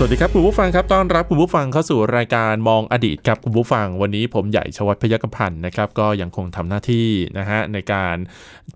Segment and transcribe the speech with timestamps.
[0.00, 7.08] สวัสดีครับคุณผู้ฟังครับต้อนรับคุณผู้ฟังเข้าสู่รายการมองอดีตครับคุณผู้ฟังวันนี้ผมใหญ่ชวัฒพยกพันธ์นะครับก็ยังคงทำหน้าที่
[7.38, 8.16] นะฮะในการ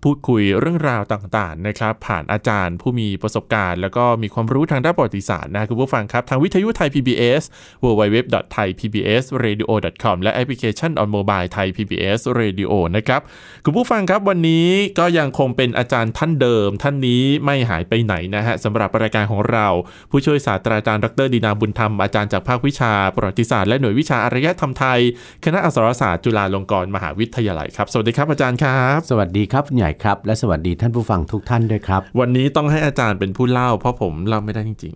[0.03, 7.43] พูดคุยเรื่องราวต่างๆนะครับผ่านอาจารย์ผู้มีประสบการณ์ แล้วก็มีความรู้ทางด้านประวัติศาสตร์นะคุณผู้ฟังครับทางวิทยุไทย PBS
[7.85, 13.21] www.thaipbsradio.com และแอปพลิเคชัน on mobile ไทย PBS Radio นะครับ
[13.65, 19.67] คุณผู้ฟังครับวันนี้ก็ยังคงเป็นอาจารย์ท่านเดิม ท่านนี้ไม่หายไปไหนนะฮะสำหรับรายการของเรา
[20.11, 25.01] ผู้ช่วยศาสตราจารย์ดรดีนาบุญธรรม อาจารย์จากภาควิชา ประวัติศาสตร์และหน่วยวิชาอารยธรรมไทย
[25.45, 34.95] คณะอักษรศาสตร์จุฬาลงกรณ์มหาวิทยาลัยครับ สวัสดีครับอาจารย์ครับ สวัสดีครับใหญ่ครับ และสวัสดีท่านผู้ฟังทุกท่านด้วยครับ วันนี้ต้องให้อาจารย์เป็นผู้เล่า เพราะผมเล่าไม่ได้จริง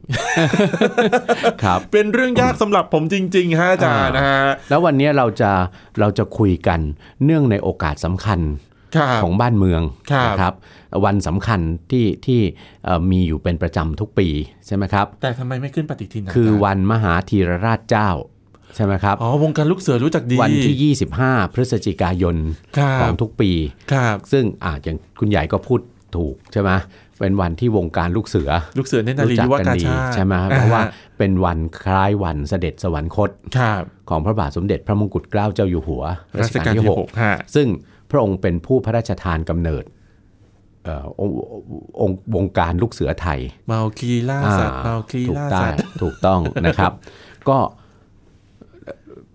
[0.81, 5.51] ๆครับเป็นเรื่องยากสำหรับผมจริงๆฮะอาจารย์นะฮะแล้ววันนี้เราจะ
[6.01, 6.81] เราจะคุยกัน
[7.25, 8.41] เนื่องในโอกาสสำคัญ
[9.23, 9.83] ของบ้านเมือง
[10.27, 10.55] นะครับ
[11.05, 12.41] วันสำคัญที่ที่
[13.11, 14.29] มีอยู่เป็นประจำทุกปี
[14.67, 18.11] ใช่ไหมครับ แต่ทำไมไม่ขึ้นปฏิทินคือวันมหาธีรราชเจ้า
[18.77, 20.95] ใช่ไหมครับ อ๋อ วงการลูกเสือรู้จักดี วันที่
[21.25, 22.37] 25 พฤศจิกายน
[23.01, 23.51] ของทุกปี
[23.93, 25.81] ครับ ซึ่งอาจอย่างคุณใหญ่ก็พูด
[26.17, 26.71] ถูกใช่ไหม
[27.21, 30.83] เป็นวันที่วงการลูกเสือ ลูกเสือเนตรนารียุวกาชาใช่ไหมเพราะว่า
[31.19, 33.31] เป็นวันคล้ายวันเสด็จสวรรคต
[34.11, 36.03] ของพระบาทสมเด็จพระมงกุฎเกล้าเจ้าอยู่หัว
[36.41, 36.89] รัชกาลที่
[37.23, 37.69] 6 ซึ่ง
[38.11, 39.85] พระองค์เป็นผู้พระราชทานกำเนิด
[41.21, 46.93] องค์วงการลูกเสือไทย เมาคีล่าสัตว์เมาคีล่าสัตว์ถูกต้องนะครับ
[47.49, 47.59] ก็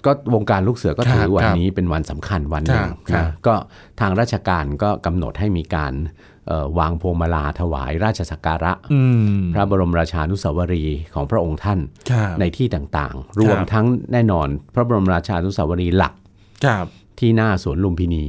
[0.05, 3.53] ก็วงการลูกเสือก็ถือวันนี้เป็นวันสำคัญวันหนึ่งนะก็
[3.99, 5.93] ทางราชการก็กำหนดให้มีการ
[6.79, 8.71] วางพวงมาลาถวายราชสักการะ
[9.53, 11.79] พระบรมราชานุสาวรีย์ของพระองค์ท่าน
[12.39, 16.13] ในที่ต่างๆ รวมทั้งแน่นอนพระบรมราชานุสาวรีย์หลัก
[17.19, 18.25] ที่หน้าสวนลุมพินี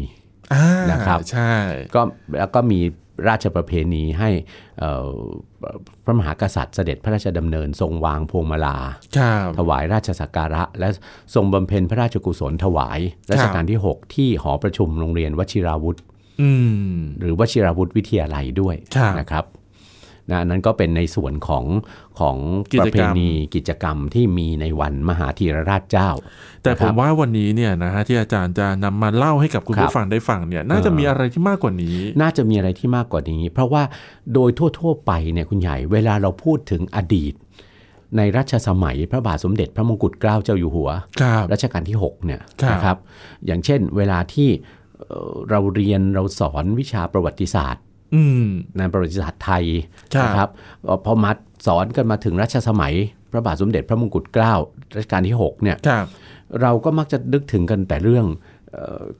[0.90, 1.52] นะครับใช่
[1.94, 2.00] ก็
[2.38, 2.80] แล้วก็มี
[3.28, 4.30] ราชประเพณีให้
[6.04, 8.76] พระมหากษัตริย์เสด็จพระราชดำเนินทรงวางพวงมาลา
[9.58, 10.88] ถวายราชสักการะ และ
[11.34, 13.00] ทรงบำเพ็ญพระราชกุศลถวาย
[13.30, 15.98] รัชกาลที่ 6 ที่หอประชุมโรงเรียนวชิราวุธ
[17.20, 18.74] หรือวชิราวุธวิทยาลัยด้วย
[19.18, 19.44] นะครับ
[20.32, 21.64] นะนั้นก็เป็นในส่วนของ
[22.20, 22.36] ของ
[22.80, 26.10] ประเพณีกิจกรรมที่มีในวันมหาธีรราชเจ้า
[26.62, 33.82] แต่ผมว่าวันนี้เนี่ยนะฮะที่อาจารย์จะนำมาเล่าให้กับคุณผู้ฟังได้ฟังเนี่ยน่าจะมีอะไรที่มากกว่านี้ น่าจะมีอะไรที่มากกว่านี้ เพราะว่า
[34.34, 37.34] โดยทั่ว ๆ ไปเนี่ยคุณใหญ่เวลาเราพูดถึงอดีต
[38.16, 40.90] ในรัชสมัยพระบาทสมเด็จพระมงกุฎเกล้าเจ้าอยู่หัว
[41.52, 42.40] รัชกาลที่6เนี่ย
[42.72, 42.96] นะครับ
[43.46, 44.48] อย่างเช่น เวลาที่
[45.50, 47.82] เราเรียนเราสอนวิชาประวัติศาสตร์
[48.78, 49.64] ในประวัติศาสตร์ไทย
[50.24, 50.48] นะครับ
[51.04, 51.30] พอมา
[51.66, 52.94] สอนกันมาถึงรัชสมัย
[53.30, 54.54] พระบาทสมเด็จพระมงกุฎเกล้า
[54.96, 55.76] รัชกาลที่6เนี่ย
[56.60, 58.26] เราก็มักจะนึกถึงกันแต่เรื่อง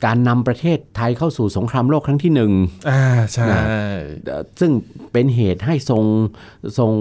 [0.05, 2.53] การนำประเทศไทยเข้าสู่สงครามโลกครั้งที่หนึ่ง
[2.91, 3.47] อ่าใช่
[4.61, 4.73] ซึ่ง
[5.13, 6.05] เป็นเหตุให้ทรง
[6.79, 6.93] ทรง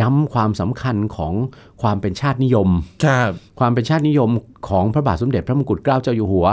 [0.00, 1.34] ย้ำความสำคัญของ
[1.82, 2.68] ความเป็นชาตินิยม
[3.04, 3.30] ครับ
[3.60, 4.30] ความเป็นชาตินิยม
[4.68, 6.46] ของพระบาทสมเด็จพระมงกุฎเกล้าเจ้าอยู่หัว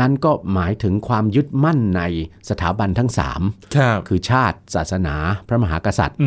[0.00, 2.02] นั่นก็หมายถึงความยึดมั่นใน
[2.50, 3.40] สถาบันทั้งสาม
[4.08, 5.16] คือชาติศาสนา
[5.48, 6.18] พระมหากษัตริย์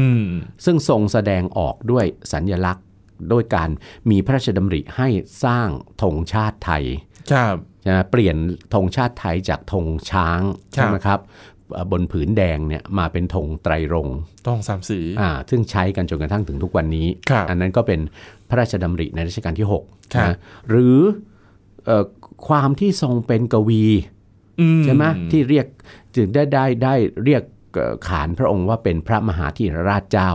[0.65, 2.85] ซึ่งทรงแสดงออกด้วยสัญญลักษณ์
[3.31, 3.69] ด้วยการ
[4.09, 5.07] มีพระราชดำริให้
[5.43, 5.67] สร้าง
[6.01, 6.83] ธงชาติไทย
[7.87, 8.37] จะเปลี่ยน
[8.73, 10.41] ธงชาติไทยจากธงช้าง
[10.73, 11.19] ใช่ไหมครับ
[11.91, 14.07] บนผืนแดงเนี่ยมาเป็นธงไตรรง
[14.47, 17.07] ธงสามสีอ่าซึ่งใช้กันจนกระทั่งถึงทุกวันนี้
[17.49, 17.99] อันนั้นก็เป็น
[18.49, 20.35] พระราชดำริในรัชกาลที่6นะ
[20.69, 20.97] หรือ
[22.47, 23.83] ความที่ทรงเป็นกวี
[24.83, 25.65] ใช่ไหมที่เรียก
[26.15, 26.93] จึงได้ได้ได้
[27.25, 27.43] เรียก
[28.07, 30.31] ขานพระองค์ว่าเป็นพระมหาธีรราชเจ้า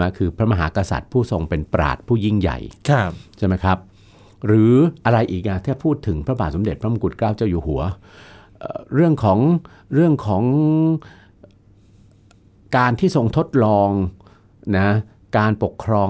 [0.00, 2.58] มาคือพระมหากษัตริย์ผู้ทรงเป็นปราดผู้ยิ่งใหญ่
[3.38, 3.78] ใช่ไหมครับ
[4.46, 7.82] หรืออะไรอีกอะถ้าพูดถึงพระบาทสมเด็จพระมงกุฎเกล้าเจ้าอยู่หัว
[8.94, 9.38] เรื่องของ
[9.94, 10.44] เรื่องของ
[12.76, 13.90] การที่ทรงทดลอง
[14.78, 14.88] นะ
[15.38, 16.08] การปกครอง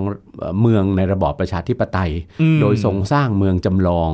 [0.61, 2.13] เมืองในระบอบประชาธิปไตย
[2.61, 4.11] โดยทรงสร้างเมืองจำลอง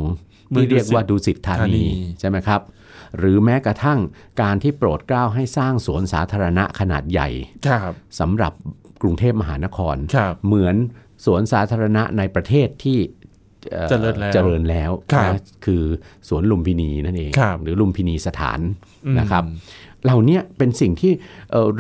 [0.55, 1.85] ที่เรียกว่าดูสิทธานี
[2.21, 2.61] ใช่ไหมครับ
[3.19, 3.99] หรือแม้กระทั่ง
[4.43, 7.29] การที่โปรดเกล้าให้สร้างสวนสาธารณะขนาดใหญ่
[8.21, 8.53] สำหรับ
[9.03, 9.97] กรุงเทพมหานคร
[10.47, 10.77] เหมือน
[11.25, 12.99] สวนสาธารณะในประเทศที่
[13.91, 14.91] เจริญแล้วเจริญแล้ว
[15.25, 15.83] นะคือ
[16.29, 18.61] สวนลุมพินีนั่นเอง หรือลุมพินีสถาน
[19.19, 19.45] นะครับ
[20.05, 21.13] เหล่านี้เป็นสิ่งที่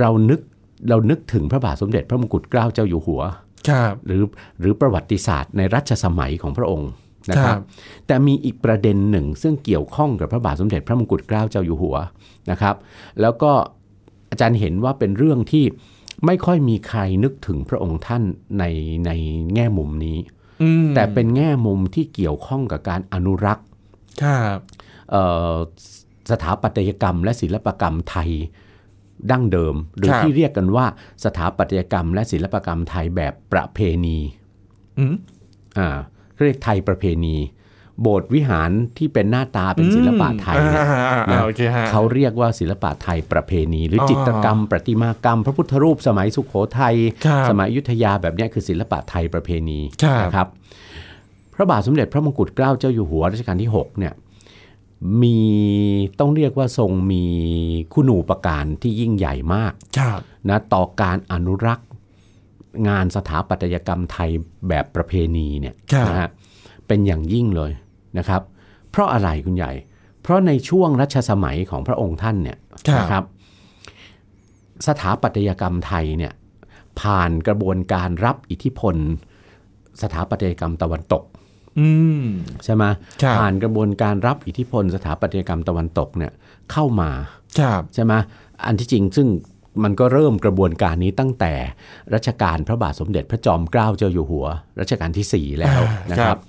[0.00, 0.41] เรานึก
[0.91, 3.23] เรานึกถึงพระบาทสมเด็จพระมงกุฎเกล้าเจ้าอยู่หัว
[4.06, 4.23] หรือ
[4.61, 6.91] หรือประวัติศาสตร์ในรัชสมัยของพระองค์
[7.31, 7.57] นะครับ
[8.07, 11.97] แต่มีอีกประเด็นหนึ่ง ซึ่งเกี่ยวข้องกับพระบาทสมเด็จพระมงกุฎเกล้าเจ้าอยู่หัว
[12.51, 12.75] นะครับ
[13.21, 13.53] แล้วก็
[14.31, 15.65] อาจารย์เห็นว่าเป็นเรื่องที่
[16.27, 18.23] ไม่ค่อยมีใครนึกถึงพระองค์ท่าน
[18.59, 18.65] ใน
[19.07, 19.11] ใน
[19.55, 20.19] แง่มุมนี้
[20.63, 23.67] อืมแต่เป็นแง่มุมที่เกี่ยวข้องกับการอนุรักษ์
[24.23, 24.59] ครับ
[25.11, 25.55] เอ่อ
[26.31, 28.31] สถาปัตยกรรม และศิลปกรรมไทย
[29.31, 30.87] ดั้งเดิม หรือที่เรียกกันว่า
[31.25, 34.19] สถาปัตยกรรม และศิลปกรรมไทยแบบประเพณี
[34.99, 35.15] อืม
[35.79, 35.99] อ่า
[36.44, 37.37] เรียกไทยประเพณี
[38.02, 46.94] โบสถ์วิหารที่เป็นหน้าตาเป็นศิลปะไทยเนี่ยอ่าอ่าอ่านะโอเคฮะเขาเรียกว่าศิลปะไทยประเพณี หรือออจิตรกรรม ประติมากรรม พระพุทธรูปสมัยสุขโขทัย
[47.26, 50.46] ครับสมัยอยุธยาแบบเนี้ยคือศิลปะไทยประเพณีครับนะครับ
[51.55, 54.14] พระบาทสมเด็จพระมงกุฎเกล้าเจ้าอยู่หัวรัชกาลที่6เนี่ย
[55.23, 55.38] มี
[56.20, 57.25] ต้องเรียกว่าทรงมี
[57.93, 61.88] คุณูปการที่ยิ่งใหญ่มากครับนะต่อการอนุรักษ์
[62.88, 64.31] งานสถาปัตยกรรมไทย
[64.69, 66.31] แบบประเพณีเนี่ยครับนะฮะ
[66.87, 67.70] เป็นอย่างยิ่งเลย
[68.19, 68.43] นะครับ
[68.91, 69.73] เพราะอะไรคุณใหญ่
[70.23, 73.25] เพราะในช่วงรัชสมัยของพระองค์ท่านเนี่ยครับนะครับ
[74.87, 76.32] สถาปัตยกรรมไทยเนี่ย
[77.00, 78.97] ผ่านกระบวนการรับอิทธิพล
[80.03, 81.23] สถาปัตยกรรมตะวันตก
[81.79, 81.88] อื
[82.23, 82.25] ม
[82.64, 82.85] ใช่ไหม
[83.23, 86.32] ครับผ่านกระบวนการรับอิทธิพล สถาปัตยกรรมตะวันตกเนี่ย
[86.73, 87.11] เข้ามา
[87.61, 88.12] ครับใช่ไหม
[88.67, 89.29] อันที่จริงซึ่ง
[89.85, 91.53] มันก็เริ่มกระบวนการนี้ตั้งแต่
[92.15, 94.47] รัชกาลพระบาทสมเด็จพระจอมเกล้าเจ้าอยู่หัว
[94.81, 96.41] รัชกาลที่ 4 แล้วอ่านนะคครัรับบ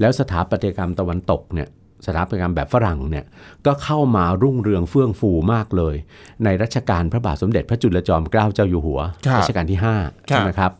[0.00, 1.68] แล้วสถาปัตยกรรมตะวันตกเนี่ย
[2.06, 3.24] สถาปัตยกรรมแบบฝรั่งเนี่ย
[3.66, 5.94] ก็เข้ามารุ่งเรืองเฟื่องฟูมากเลย
[6.44, 10.72] ในรัชกาลพระบาทสมเด็จพระจุลจอมเกล้าเจ้าอยู่หัวครับรัชกาลที่ครั5บใช่ไหมครับ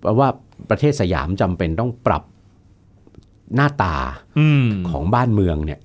[0.00, 0.28] เพราะว่า
[0.70, 2.22] ประเทศสยามจำเป็นต้องปรับ
[3.54, 3.96] หน้าตา
[4.38, 5.80] อืมของบ้านเมืองเนี่ย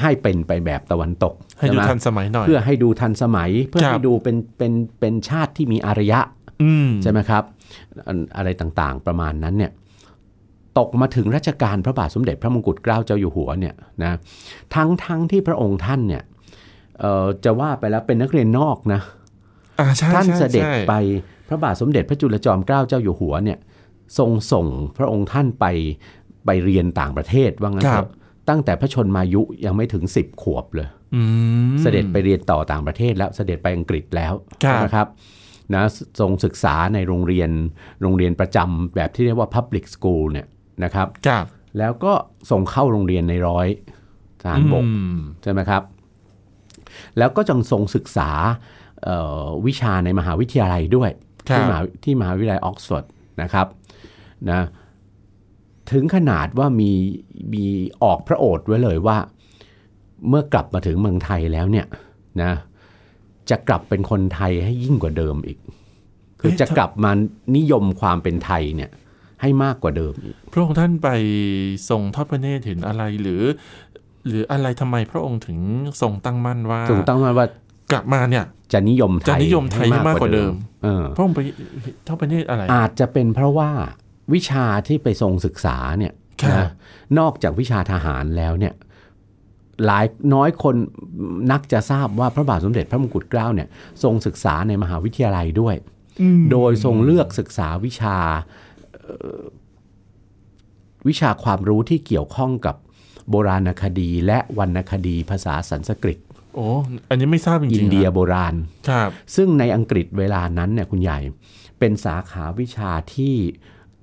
[0.00, 6.20] ให้เป็นไปแบบตะวันตกให้ดูช่ไมทันสมัยหน่อย เพื่อให้ดูทันสมัย เพื่อครับให้ดูเป็นเป็นเป็นชาติที่มีอารยะ
[6.62, 7.42] อืมใช่ไหมครับ
[8.06, 9.72] อันอะไรต่างๆประมาณนั้นเนี่ย
[10.78, 14.12] ตกมาถึงรัชกาลพระบาทสมเด็จพระมงกุฎเกล้าเจ้าอยู่หัวเนี่ยนะ
[14.74, 16.22] ทั้งทั้งที่พระองค์ท่านเนี่ย
[17.00, 19.00] เอ่อจะว่าไปแล้วเป็นนักเรียนนอกนะ
[19.80, 20.94] อ่าใช่ท่านใช่เสด็จใช่ไป
[21.48, 23.58] พระบาทสมเด็จพระจุลจอมเกล้าเจ้าอยู่หัวเนี่ย
[24.18, 24.66] ทรงส่ง
[24.98, 25.66] พระองค์ท่านไป
[26.46, 31.22] ไปเรียนต่างประเทศว่างั้นคเถรับอะ ตั้งแต่พระชนมายุยังไม่ถึง 10 ขวบเลยอื
[31.72, 35.06] มเสด็จไปเรียนต่อต่างประเทศแล้วเสด็จไปอังกฤษแล้วครับนะครับ
[35.74, 35.82] นะ
[36.20, 37.50] ทรงศึกษาในโรงเรียน
[38.02, 40.46] โรงเรียนประจำแบบที่เรียกว่า Public School เนี่ย
[40.84, 41.44] นะครับครับ
[41.78, 42.12] แล้วก็
[42.50, 43.68] ส่งเข้าโรงเรียนในร้อย
[44.42, 45.82] ทหารบกอืมใช่ไหมครับ
[47.18, 48.30] แล้วก็จังทรงศึกษา
[49.04, 51.10] เอ่อวิชาในมหาวิทยาลัยด้วย
[51.48, 53.04] ครับที่มหาที่มหาวิทยาลัยออกซฟอร์ด
[53.42, 53.66] นะครับ
[54.50, 54.60] นะ
[55.92, 56.90] ถึงขนาดว่ามี
[57.52, 57.64] มี
[58.02, 59.18] ออกพระโอษฐ์ไว้เลยว่า
[60.28, 61.86] เมื่อกลับมาถึงเมืองไทยแล้วเนี่ย
[62.42, 62.52] นะ
[63.50, 65.58] จะกลับเป็นคนไทยให้ยิ่งกว่าเดิมอีก
[66.40, 67.10] คือจะกลับมา
[67.56, 68.90] นิยมความเป็นไทยเนี่ย
[69.42, 71.08] ให้มากกว่าเดิมอีกพระองค์ท่านไป
[71.88, 73.42] ทรงทอดพระเนตรเห็นอะไรหรือ
[74.26, 75.58] หรืออะไรทำไมพระองค์ถึง
[76.00, 77.46] ทรงตั้งมั่นว่าถูกต้องไหมว่า
[77.92, 80.52] กลับมาเนี่ยจะนิยมไทยจะนิยมไทยให้มากกว่าเดิม
[80.84, 81.40] เออพระองค์ไป
[82.06, 83.70] ทอดพระเนตรอะไร อาจจะเป็นเพราะว่า
[84.32, 86.12] วิชาที่ไปทรงศึกษาเนี่ย
[86.42, 86.68] ครับนะ
[87.18, 88.74] นอกจากวิชาทหารแล้วเนี่ย
[89.86, 90.04] หลาย
[90.34, 90.74] น้อยคน
[91.52, 93.68] นักจะทราบว่าพระบาทสมเด็จพระมงกุฎเกล้าเนี่ย
[94.02, 95.74] ทรงศึกษาในมหาวิทยาลัยด้วย
[96.50, 98.16] โดยทรงเลือกศึกษาวิชา
[98.94, 99.42] เอ่อ
[101.08, 102.76] วิชาความรู้ที่เกี่ยวข้องกับ
[103.30, 106.18] โบราณคดี และวรรณคดีภาษาสันสกฤต
[106.54, 106.68] โอ้
[107.08, 108.54] อันนี้ไม่ทราบจริงๆอินเดียนะโบราณ
[108.88, 111.18] ครับซึ่งในอังกฤษเวลานั้นเนี่ยคุณใหญ่
[111.78, 113.34] เป็นสาขาวิชาที่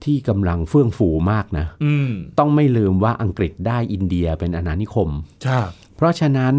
[0.05, 2.09] ที่กำลังเฟื่องฟูมากนะอืม
[2.39, 5.09] ต้องไม่ลืมว่าอังกฤษได้อินเดียเป็นอาณานิคม
[5.47, 6.53] ครับเพราะฉะนั้น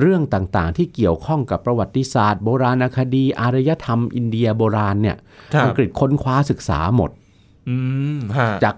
[0.00, 5.16] เรื่องต่างๆที่เกี่ยวข้องกับประวัติศาสตร์ โบราณคดีอารยธรรม อินเดียโบราณเนี่ย
[5.54, 7.10] ครับอังกฤษค้นคว้าศึกษาหมด
[7.68, 7.76] อื
[8.16, 8.74] มฮะจาก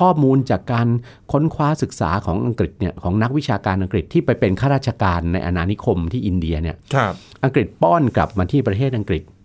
[0.00, 0.88] ข้อมูลจากการ
[1.32, 7.12] ค้นคว้าศึกษาของอังกฤษเนี่ยของนักวิชาการอังกฤษที่ไปเป็นข้าราชการในอาณานิคมที่อินเดียเนี่ยครับ
[7.44, 9.37] อังกฤษป้อนกลับมาที่ประเทศอังกฤษอืม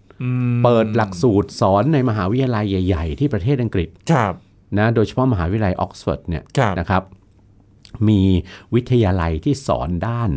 [0.64, 4.34] เปิดหลักสูตรสอนในมหาวิทยาลัยใหญ่ ๆ ที่ประเทศอังกฤษครับ
[4.78, 7.04] นะโดยเฉพาะมหาวิทยาลัยออกซฟอร์ดเนี่ยครับนะครับ
[8.10, 8.22] มี
[8.76, 10.32] วิทยาลัยที่สอนด้าน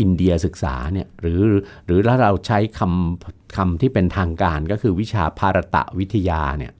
[0.00, 1.40] อินเดียศึกษาเนี่ยหรือ
[1.86, 6.72] หรือถ้าเราใช้คำคำที่เป็นทางการก็คือวิชาภารตะวิทยาเนี่ย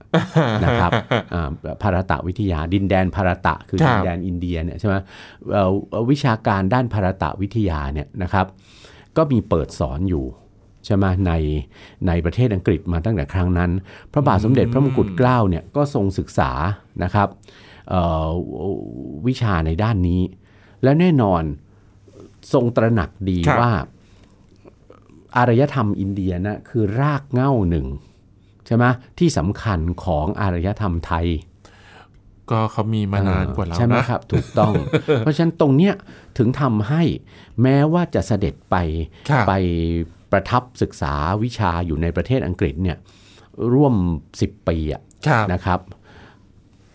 [0.65, 0.91] นะครับ
[1.33, 1.49] อ่า
[1.81, 4.95] ภารตะวิทยา ดินแดนภารตะคือครับดินแดนอินเดียเนี่ยใช่ไหม
[5.51, 5.69] เอ่อ
[6.11, 8.45] วิชาการด้านภารตะวิทยาเนี่ยนะครับ
[9.17, 10.25] ก็มีเปิดสอนอยู่
[10.85, 11.31] ใช่ไหมใน
[12.07, 13.71] ในประเทศอังกฤษมาตั้งแต่ครั้งนั้น
[14.11, 16.51] พระบาทสมเด็จพระมงกุฎเกล้าเนี่ยก็ทรงศึกษา
[17.03, 17.27] นะครับ
[17.89, 18.27] เอ่อ
[19.27, 20.21] วิชาในด้านนี้
[20.83, 21.43] และแน่นอน
[22.53, 23.71] ทรงตระหนักดีครับว่า
[25.37, 27.87] อารยธรรมอินเดียนะคือรากเหง้าหนึ่ง
[28.65, 28.85] ใช่ไหม
[29.19, 31.27] ที่สำคัญของอารยธรรมไทย
[32.51, 34.73] ก็เขามีมานานกว่าเราใช่ไหมนะครับ ถูกต้อง
[35.19, 35.93] เพราะฉะนั้นตรงเนี้ย
[36.37, 37.03] ถึงทำให้
[37.61, 38.75] แม้ว่าจะเสด็จไป
[39.29, 39.53] ครับไป
[40.31, 42.97] ประทับศึกษาวิชาอยู่ในประเทศอังกฤษเนี่ย
[43.73, 43.95] ร่วม
[44.35, 45.01] 10 ปีอะ
[45.53, 45.79] นะครับ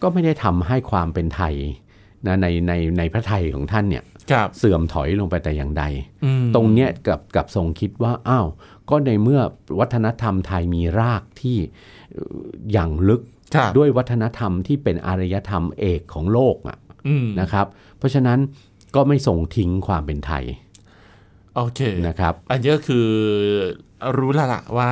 [0.03, 1.55] ก็ไม่ได้ทำให้ความเป็นไทย
[2.27, 4.05] นะในในในพระไทยของท่านเนี่ย
[4.59, 5.85] เสื่อมถอยลงไปแต่อย่างใด
[6.55, 8.47] ตรงเนี้ยกับกับทรงคิดว่าอ้าว
[8.91, 9.41] ก็ในเมื่อ
[9.79, 11.57] วัฒนธรรมไทยมีรากที่
[12.73, 13.23] อย่างลึก
[13.77, 16.79] ด้วยวัฒนธรรมที่เป็นอารยธรรมเอกของโลกอะ
[17.41, 17.67] นะครับ
[17.99, 18.39] เพราะฉะนั้น
[18.95, 20.45] ก็ไม่ส่งทิ้งความเป็นไทย
[21.57, 23.09] โอเคนะครับ อันนี้ก็คือ
[24.19, 24.91] รู้แล้วล่ะว่า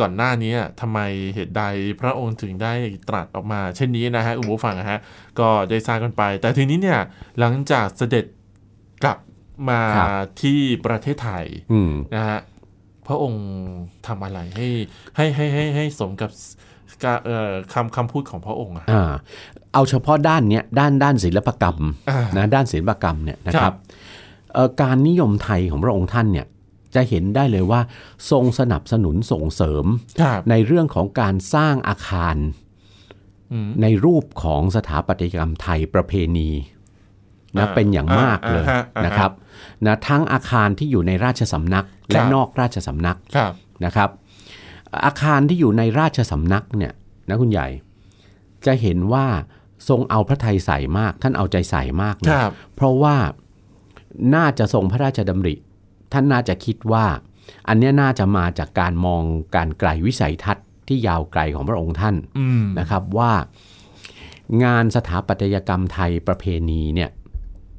[0.00, 0.98] ก่อนหน้านี้ทำไม
[1.34, 1.62] เหตุใด
[2.00, 2.74] พระองค์ถึงได้
[3.08, 4.98] ตรัสออกมา เช่นนี้นะฮะอุโบฟังนะฮะ
[5.40, 7.00] ก็ได้ทราบกันไป แต่ทีนี้เนี่ย
[7.38, 8.24] หลังจากเสด็จ
[9.04, 9.18] กลับ
[9.70, 9.80] มา
[10.40, 11.44] ที่ประเทศไทย
[12.16, 12.38] นะฮะ
[13.06, 13.46] พระองค์
[14.06, 14.68] ทำอะไรให้
[15.16, 16.30] ให้ให้ให้ให้สมกับ
[17.74, 18.86] คำคำพูดของพระองค์อะ
[19.74, 21.78] เอาเฉพาะด้านเนี้ยด้านด้านศิลปกรรม
[22.36, 23.74] นะด้านศิลปกรรมเนี่ยนะครับ
[24.82, 26.46] การนิยมไทยของพระองค์ท่านเนี่ย
[26.94, 27.80] จะเห็นได้เลยว่า
[28.30, 29.84] ทรงสนับสนุนส่งเสริม
[30.50, 32.36] ในเรื่องของการสร้างอาคาร
[33.82, 36.50] ในรูปของสถาปัตยกรรมไทยประเพณี
[37.58, 38.66] นะเป็นอย่างมากเลย
[39.06, 39.30] นะครับ
[39.86, 43.16] นะทั้งอาคารที่อยู่ในราชสำนักและนอกราชสำนัก
[43.84, 44.10] นะครับ
[45.04, 46.92] อาคารที่อยู่ในราชสำนักเนี่ย
[47.28, 47.68] นะคุณใหญ่
[48.66, 49.26] จะเห็นว่า
[49.88, 52.34] ทรงเอาพระไทยใส่มาก ท่านเอาใจใส่มากนะ
[52.74, 53.16] เพราะว่า
[54.34, 55.54] น่าจะทรงพระราชดำริ
[56.12, 57.06] ท่านน่าจะคิดว่า
[57.68, 59.22] อันนี้น่าจะมาจากการมอง
[59.56, 62.16] การไกลวิสัยทัศน์ที่ยาวไกลของพระองค์ท่าน
[62.78, 63.32] นะครับว่า
[64.64, 67.10] งานสถาปัตยกรรมไทยประเพณีเนี่ย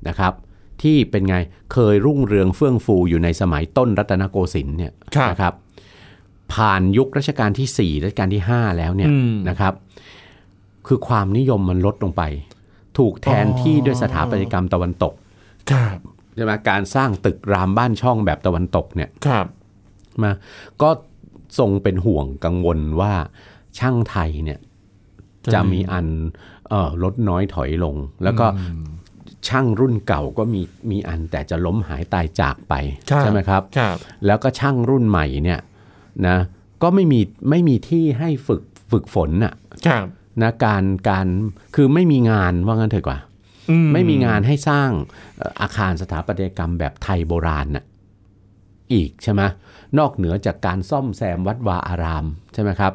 [0.08, 0.34] นะครับ
[0.82, 1.36] ที่เป็นไง
[1.74, 4.92] เคยรุ่งเรืองเฟื่องฟูอยู่ในสมัยต้นรัตนโกสินทร์เนี่ย
[5.32, 5.54] นะครับ
[6.54, 9.10] ผ่านยุครัชกาลที่4รัชกาลที่ 5 แล้วเนี่ย
[9.50, 9.74] นะครับ
[10.88, 12.24] คือความนิยมมันลดลงไป
[12.98, 15.14] ถูกแทนที่ด้วยสถาปัตยกรรมตะวันตก
[15.68, 19.46] ใช่ไหมการสร้างตึกรามบ้านช่องแบบตะวันตกเนี่ยครับ
[20.24, 20.32] มา
[20.82, 20.90] ก็
[21.60, 23.14] ทรงเป็นห่วงกังวลว่า
[23.80, 24.60] ช่างไทยเนี่ย
[25.54, 26.08] จะมีอัน
[26.70, 28.46] เออลดน้อยถอยลง แล้วก็
[29.48, 32.74] ช่างรุ่นเก่าก็มีมีอันแต่จะล้มหายตายจากไป
[33.20, 33.96] ใช่ไหมครับรบ
[34.26, 35.60] แล้วก็ช่างรุ่นใหม่เนี่ย
[36.28, 36.38] นะ
[36.82, 37.20] ก็ไม่มี
[37.50, 39.54] ไม่มีที่ให้ฝึกฝึกฝนน่ะ
[40.42, 41.28] นะการการ
[41.76, 43.20] คือไม่มีงานว่างั้นเถอะกว่า
[43.94, 44.90] ไม่มีงานให้สร้าง
[45.62, 47.86] อาคารสถาปัตยกรรมแบบไทยโบราณน่ะ
[48.94, 49.42] อีกใช่ไหม
[50.00, 52.94] นอกเหนือจากการซ่อมแซมวัดวาอารามใช่ไหมครับ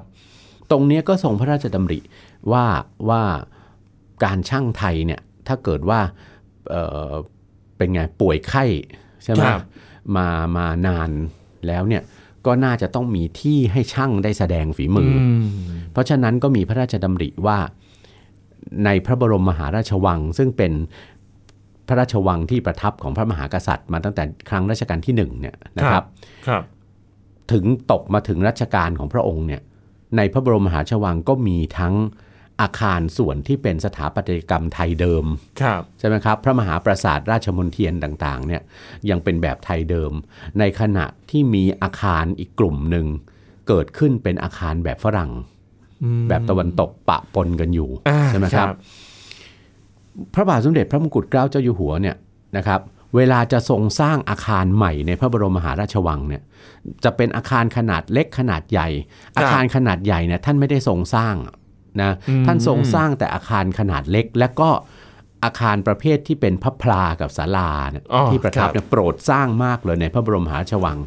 [0.70, 2.00] ตรงนี้ก็ทรงพระราชดำริ
[2.52, 2.64] ว่า
[3.08, 3.22] ว่า
[4.24, 6.00] การช่างไทยเนี่ยถ้าเกิดว่า
[6.68, 8.64] เเป็นไงป่วยไข้
[9.24, 9.42] ใช่ไหม
[10.16, 11.10] มามานาน
[11.66, 12.02] แล้วเนี่ย
[12.46, 15.12] ก็น่าจะต้องมีที่ให้ช่างได้แสดงฝีมือ
[15.92, 17.58] เพราะฉะนั้นก็มีพระราชดำริว่า
[18.84, 20.72] ในพระบรมมหาราชวัง ซึ่งเป็น
[21.88, 26.04] พระราชวังที่ประทับของพระมหากษัตริย์ มาตั้งแต่ครั้งรัชกาลที่หนึ่งเนี่ยนะครับ
[26.48, 26.62] ครับ
[27.52, 29.62] ถึงตกมาถึงรัชกาลของพระองค์เนี่ย
[30.16, 31.94] ในพระบรมมหาราชวังก็มีทั้ง
[32.60, 35.24] อาคารส่วนที่เป็นสถาปัตยกรรมไทยเดิม
[35.98, 38.62] ใช่ไหมครับ พระมหาปราสาทราชมนเทียนต่างๆเนี่ย
[39.10, 40.12] ยังเป็นแบบไทยเดิม
[40.58, 43.06] ในขณะที่มีอาคารอีกกลุ่มหนึ่ง
[43.68, 45.30] เกิดขึ้นเป็นอาคารแบบฝรั่ง
[46.28, 47.88] แบบตะวันตกปะปนกันอยู่
[48.28, 48.68] ใช่ไหมครับ
[50.34, 52.16] พระบาทสมเด็จพระมงกุฎเกล้าเจ้าอยู่หัวเนี่ย
[52.56, 52.80] นะครับ
[53.16, 56.42] เวลาจะทรงสร้างอาคารใหม่ในพระบรมมหาราชวังเนี่ย
[57.04, 58.88] จะเป็นอาคารขนาดเล็กขนาดใหญ่
[59.38, 61.34] อาคารขนาดใหญ่เนี่ยท่านไม่ได้ทรงสร้าง
[62.02, 62.12] นะ
[62.46, 64.70] ท่านทรงสร้างแต่อาคารขนาดเล็กและก็
[65.44, 67.70] อาคารประเภทที่เป็นพระพลากับศาลา
[68.30, 70.98] ที่ประทับเนี่ยโปรดสร้างมากเลยในพระบรมมหาราชวัง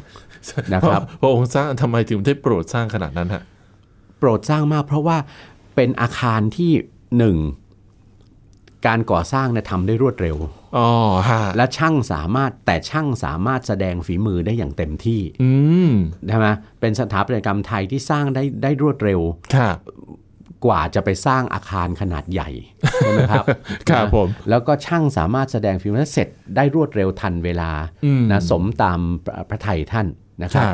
[0.74, 3.42] นะครับพระองค์สร้างทำไมถึงได้โปรดสร้างขนาดนั้นฮะ
[4.20, 5.16] โปรดสร้างมาก เพราะว่า
[5.76, 6.72] เป็นอาคารที่
[7.18, 7.38] หนึ่ง
[8.86, 10.36] การก่อสร้างเนี่ยทำได้รวดเร็ว
[10.76, 10.88] อ๋อ
[11.30, 15.50] ฮะและช่างสามารถแต่ช่างสามารถแสดงฝีมือได้อย่างเต็มที่อื
[15.88, 15.90] ม
[16.28, 16.48] ใช่ไหม
[16.80, 19.20] เป็นสถาปัตยกรรมไทยที่สร้างได้ได้รวดเร็ว
[19.54, 19.76] ครับ
[20.66, 22.50] กว่าจะไปสร้างอาคารขนาดใหญ่
[22.96, 23.44] ใช่ไหมครับ
[23.90, 27.70] ครับผมแล้วก็ช่างสามารถแสดงฝีมือเสร็จได้รวดเร็วทันเวลา
[28.30, 29.00] นะสมตาม
[29.50, 30.06] พระไทยท่าน
[30.42, 30.66] นะครับ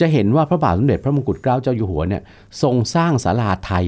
[0.00, 2.22] จะเห็นว่าพระบาทสมเด็จพระมงกุฎเกล้าเจ้าอยู่หัวเนี่ย
[2.62, 3.86] ทรงสร้างศาลาไทย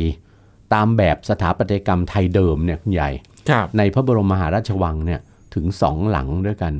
[0.74, 3.10] ตามแบบสถาปัตยกรรมไทยเดิมเนี่ยคุณใหญ่
[3.78, 5.20] ในพระบรมมหาราชวังเนี่ย
[5.54, 6.72] ถึงสองหลังด้วยกัน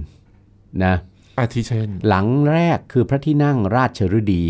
[0.85, 0.95] นะ
[1.39, 4.45] อาทิเช่น หลังแรกคือพระที่นั่งราชฤดี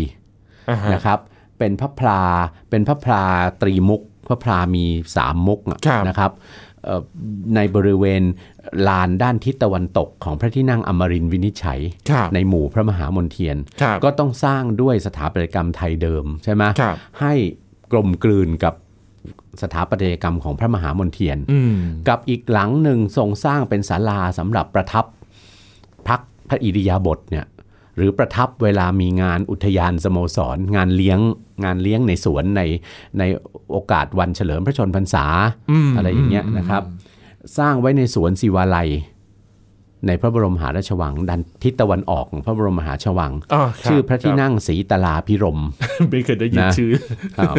[0.93, 1.19] นะครับ
[1.57, 2.21] เป็นพระพลา
[2.69, 3.23] เป็นพระพลา
[3.61, 5.59] ตรีมุกพระพลามีสามมุก
[6.07, 6.31] นะครับ
[7.55, 8.23] ในบริเวณ
[8.87, 11.79] ลานด้านทิศตะวันตกของพระที่นั่งอมรินวินิจฉัย
[12.33, 13.57] ในหมู่พระมหามนเทียน
[14.03, 16.63] ก็ต้องสร้างด้วยสถาปัตยกรรมไทยเดิมใช่ไหม
[17.21, 17.33] ให้
[17.91, 18.73] กลมกลืนกับ
[19.61, 21.37] สถาปัตยกรรมของพระมหามนเทียน
[22.09, 25.05] กับอีกหลังหนึ่งทรงสร้างเป็นศาลาสำหรับประทับ
[26.07, 26.19] พัก
[26.49, 27.45] พระอิริยาบถเนี่ย
[27.95, 31.19] หรือประทับเวลามีงานอุทยานสโมสรงานเลี้ยง
[31.63, 32.61] งานเลี้ยงในสวนใน
[33.19, 33.23] ใน
[33.71, 35.25] โอกาสวันเฉลิมพระชนพรรษา
[35.87, 36.83] มอะไรอย่างเงี้ยนะครับ
[37.57, 38.89] สร้างไว้ในสวนศิวาลัย
[40.07, 46.91] ในพระบรมมหาราชวังดันทิศตะวันออกของพระบรมมหาราชวังอ๋อครับชื่อพระที่นั่งศรีตลาพิรมครับไม่เคยได้ยินนะชื่อ
[47.37, 47.55] ครับ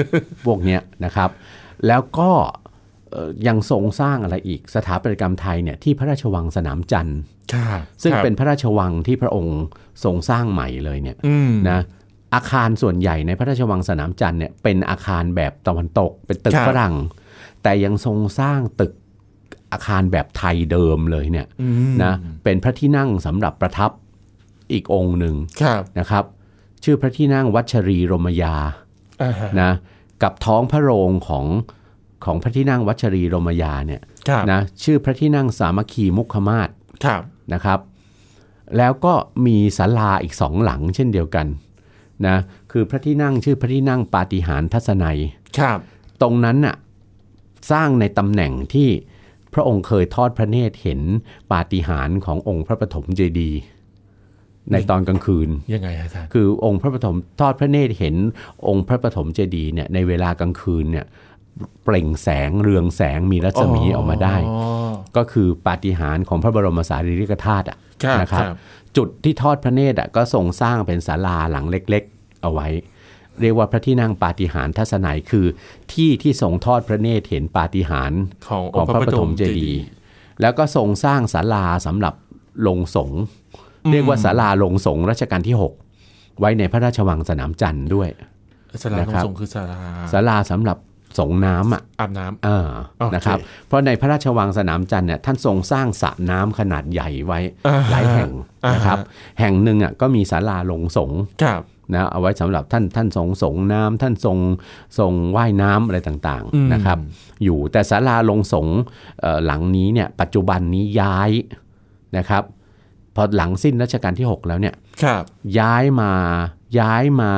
[0.47, 1.31] พวกเนี้ยนะครับ
[1.87, 2.31] แล้วก็
[3.11, 7.21] เอ่อยังทรงสร้างอะไรอีกสถาปัตยกรรมไทยเนี่ยที่พระราชวังสนามจันทร์
[7.55, 9.59] ครับซึ่งครับเป็นพระราชวังที่พระองค์
[10.05, 11.81] ทรงสร้างใหม่เลยเนี่ยอืมนะ
[12.35, 16.95] อาคารส่วนใหญ่ในพระราชวังสนามจันทร์เนี่ยเป็นอาคารแบบตะวันตก เป็นตึกครับฝรั่ง
[17.63, 18.93] แต่ยังทรงสร้างตึก
[19.73, 22.13] อาคารแบบไทยเดิมเลยเนี่ยอืมนะ
[22.45, 23.91] เป็นพระที่นั่งสำหรับประทับ
[24.73, 26.25] อีกองค์หนึ่งครับนะครับ
[26.85, 28.55] ชื่อพระที่นั่งวัชรีรมยา
[29.23, 29.71] อ่าฮะนะ
[30.23, 31.47] กับท้องพระโรงของ
[32.25, 36.69] ของพระที่นั่งวัชรีรมยาเนี่ยครับนะชื่อพระที่นั่งสามัคคีมุขมาศ
[37.05, 37.23] ครับ
[37.53, 37.79] นะครับ
[38.77, 39.15] แล้วก็
[39.47, 41.47] มีศาลาอีกสองหลังเช่นเดียวกัน
[42.27, 42.37] นะ
[42.73, 45.19] คือพระที่นั่งชื่อพระที่นั่งปาฏิหาริย์ทัศนัย
[45.59, 45.79] ครับ
[46.23, 46.77] ตรงนั้นน่ะ
[47.71, 48.89] สร้างในตำแหน่งที่
[49.55, 51.01] พระองค์เคยทอดพระเนตรเห็น
[51.53, 53.61] ปาฏิหาริย์ขององค์พระปฐมเจดีย์
[54.73, 58.17] ในตอนกลางคืนยังไงอาจารย์คือองค์พระปฐมทอดพระเนตรเห็น
[58.69, 61.07] องค์พระปฐมเจดีย์เนี่ยในเวลากลางคืนเนี่ย
[61.85, 64.61] เปล่งแสงเรืองแสงมีรัศมีออกมาได้อ๋อ
[65.17, 67.90] ก็คือปาฏิหาริย์ของพระบรมสารีริกธาตุอะครับ
[68.21, 68.57] นะครับครับ
[68.97, 72.69] จุดที่ทอดพระเนตรอะก็ทรงสร้างเป็นศาลาหลังเล็กๆ เอาไว้
[73.41, 75.47] เรียกว่าพระที่นั่งปาฏิหาริย์ทัศนัยคือ
[75.93, 79.83] ที่ที่ทรงทอดพระเนตรเห็นปาฏิหาริย์ของของพระปฐมเจดีย์
[80.41, 82.15] แล้วก็ทรงสร้างศาลาสำหรับ
[82.67, 83.21] ลงสงฆ์
[83.93, 85.57] เรียกว่าศาลาลงสงฆ์รัชกาลที่
[85.99, 88.09] 6 ไว้ในพระราชวังสนามจันทร์ด้วย
[88.83, 89.79] สารานะครับทรงคือสารา
[90.13, 90.77] ศาลาสำหรับ
[91.19, 98.31] สงน้ำอะอาบน้ำเออโอเคนะครับ เพราะในพระราชวังสนามจันทร์เนี่ยท่านทรงสร้างสระน้ำขนาดใหญ่ไว้อ่าฮะหลายแห่ง
[98.67, 98.99] อ่าฮะนะครับ
[99.41, 101.63] แห่งหนึ่งอะก็มีศาลาลงสงฆ์ครับ
[101.95, 104.39] นะเอาไว้สำหรับท่านท่านทรงสงน้ำท่านทรง
[104.99, 106.99] ทรงว่ายน้ำอะไรต่างอืมๆนะครับ
[107.45, 108.77] อยู่แต่ศาลาลงสงฆ์
[109.21, 111.31] เอ่อหลังนี้เนี่ยปัจจุบันนี้ย้าย
[112.17, 112.43] นะครับ
[113.15, 115.23] พอหลังสิ้นรัชกาลที่ 6 แล้วเนี่ยครับ
[115.59, 116.13] ย้ายมา
[116.79, 117.33] ย้ายมา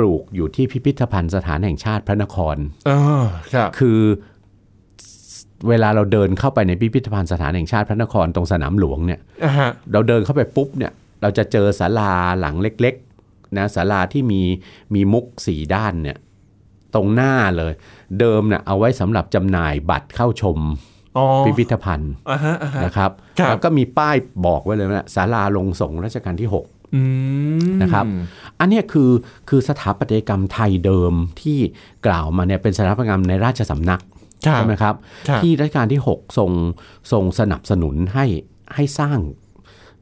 [0.00, 2.56] ปลูกอยู่ที่พิพิธภัณฑ์สถานแห่งชาติพระนคร
[2.88, 2.98] อ๋อ
[3.54, 4.00] ครับคือ
[5.68, 14.42] เวลาเราเดินเข้าไปในพิพิธภัณฑ์สถานแห่งชาติพระนครตรงสนามหลวงเนี่ยอ่าฮะเราเดินเข้าไปปุ๊บเนี่ยเราจะเจอศาลาหลังเล็กๆนะศาลาที่มี
[14.94, 16.16] มีมุกสี่ด้านเนี่ย
[16.94, 17.72] ตรงหน้าเลย
[18.20, 20.58] เดิมเนี่ยเอาไว้สำหรับจำหน่ายบัตรเข้าชม
[21.16, 26.79] อ๋อพิพิธภัณฑ์อ่าฮะอ่าฮะนะครับครับแล้วก็มีป้ายบอกไว้เลยว่าศาลาลงสงฆ์รัชกาลที่6อืม
[27.82, 28.04] นะครับ
[28.60, 29.10] อันเนี้ยคือ
[29.48, 31.58] คือสถาปัตยกรรมไทยเดิมที่
[32.06, 34.00] กล่าวมาเนี่ยเป็นสถาปัตยกรรมในราชสำนัก
[34.46, 34.94] ครับใช่ไหมครับ
[35.28, 36.50] ครับ ที่รัชกาลที่ 6 ทรง
[37.12, 38.26] ทรงสนับสนุนให้
[38.74, 39.18] ให้สร้าง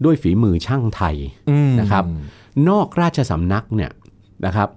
[0.05, 1.17] ด้วยฝีมือช่างไทย
[1.51, 2.05] อืมนะครับ
[2.69, 3.91] นอกราชสำนักเนี่ย
[4.47, 4.69] นะครับ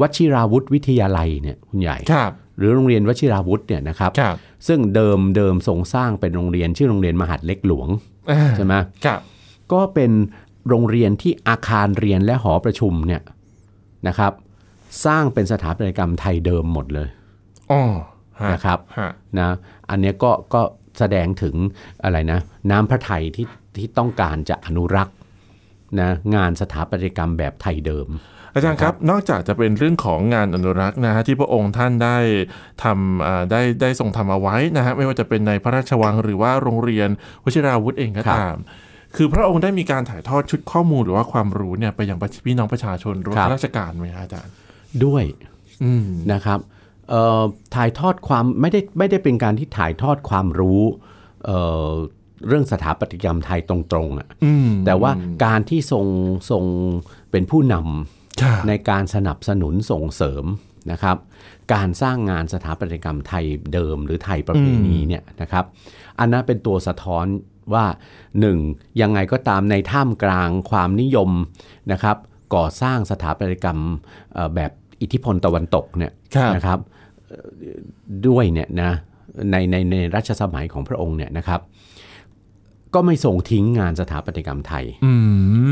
[0.00, 7.88] วชิราวุธวิทยาลัยเนี่ยคุณใหญ่ครับหรือโรงเรียนวชิราวุธเนี่ยนะครับครับ ซึ่งเดิมเดิมทรงสร้างเป็นโรงเรียนชื่อโรงเรียนมหัดเล็กหลวง
[8.30, 8.74] อ่าใช่ไหม
[9.04, 9.20] ครับ
[9.72, 10.10] ก็เป็น
[10.68, 13.22] โรงเรียนที่อาคารเรียนและหอประชุมเนี่ย
[14.08, 14.32] นะครับ
[15.04, 17.08] สร้างเป็นสถาปัตยกรรมไทยเดิมหมดเลย
[17.70, 17.82] อ๋อ
[18.40, 19.50] ฮะนะครับฮะนะ
[19.90, 20.62] อันเนี้ยก็ก็
[20.98, 21.54] แสดงถึง
[22.04, 25.14] อะไรนะน้ำพระไทยที่ที่ต้องการจะอนุรักษ์
[26.00, 28.08] นะงานสถาปัตยกรรมแบบไทยเดิม
[28.54, 32.16] อาจารย์ครับ นอกจากจะเป็นเรื่องของงานอนุรักษ์นะฮะที่พระองค์ท่านได้
[32.82, 37.08] ทำอ่าได้ได้ทรงทำเอาไว้นะฮะไม่ว่าจะเป็นในพระราชวังหรือว่าโรงเรียน
[37.44, 38.56] วชิราวุธเองก็ครับตาม
[39.16, 44.52] คือพระองค์ได้มีการถ่ายทอดชุดข้อมูลหรือว่าความรู้เนี่ยไปยังพี่น้องประชาชนรวมครับข้าราชการไหมฮะอาจารย์
[45.04, 45.24] ด้วย
[45.82, 46.58] อืมนะครับ
[47.10, 47.42] เอ่อ
[47.74, 50.82] ถ่ายทอดความไม่ได้ไม่ได้เป็นการที่ถ่ายทอดความรู้
[51.44, 51.90] เอ่อ
[52.46, 53.76] เรื่องสถาปัตยกรรมไทยตร
[54.06, 55.10] งๆอะอืมแต่ว่า
[55.44, 56.06] การที่ทรง
[56.50, 56.64] ทรง
[57.30, 60.44] เป็นผู้นำครับในการสนับสนุนส่งเสริม
[60.92, 61.16] นะครับ
[61.74, 65.64] การสร้างงานสถาปัตยกรรมไทยเดิมหรือไทยประเพณีเนี่ยนะครับ
[66.18, 67.26] อันนั้นเป็นตัวสะท้อน
[67.74, 67.84] ว่า
[68.40, 68.58] หนึ่ง
[69.00, 71.30] ยังไงก็ตามในท่ามกลางความนิยม
[71.92, 72.16] นะครับ
[72.54, 73.80] ก่อสร้างสถาปัตยกรรม
[74.32, 76.78] เอ่อแบบอิทธิพลตะวันตกเนี่ยครับนะครับ
[77.28, 77.48] เอ่อ
[78.26, 78.92] ด้วยเนี่ยนะ
[79.50, 81.60] ในในในรัชสมัยของพระองค์เนี่ยนะครับ
[82.94, 85.12] ก็ไม่ส่งทิ้งงานสถาปัตยกรรมไทยอื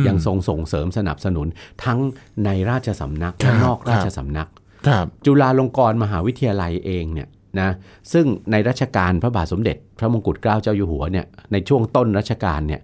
[0.01, 1.47] มยังทรงส่งเสริมสนับสนุน
[1.85, 1.99] ทั้ง
[2.45, 4.49] ในราชสำนักครัและบนอกราคชรับสำนัก
[4.89, 7.29] ครับจุฬาลงกรณ์มหาวิทยาลัยเองเนี่ย
[7.61, 7.71] นะ
[8.13, 12.81] ซึ่งในรัชกาลพระบาทสมเด็จ พระมงกุฎเกล้าเจ้าอยู่หัวเนี่ยในช่วงต้นรัชกาลเนี่ย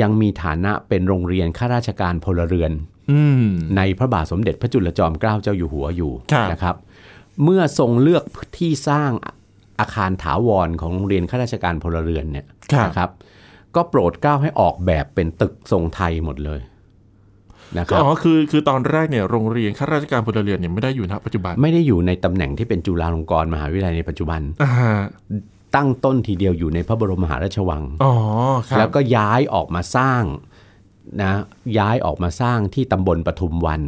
[0.00, 2.72] ยังมีฐานะเป็นโรงเรียนข้าราชการพลเรือน
[3.10, 6.76] อืมในพระบาทสมเด็จพระจุลจอมเกล้าเจ้าอยู่หัวอยู่ครับนะครับ
[7.44, 8.24] เมื่อทรงเลือก
[8.58, 9.10] ที่สร้าง
[9.80, 13.10] อาคารถาวรของโรงเรียนข้าราชการพลเรือนเนี่ยครับนะครับ
[13.74, 16.60] ก็โปรดเกล้าให้ออกแบบเป็นตึกทรงไทยหมดเลย
[17.78, 24.94] นะครับอ๋อคือคือตอนแรกเนี่ยโรงเรียนข้าราชการพลเรือนเนี่ยไม่ได้อยู่ณปัจจุบันไม่ได้อยู่ในตำแหน่งที่เป็นจุฬาลงกรณ์มหาวิทยาลัยในปัจจุบันอ่าฮะ
[25.76, 28.14] ตั้งต้นทีเดียวอยู่ในพระบรมมหาราชวังอ๋อ
[28.68, 30.22] ครับแล้วก็ย้ายออกมาสร้าง
[31.22, 31.32] นะ
[31.78, 33.82] ย้ายออกมาสร้างที่ตำบลปทุมวัน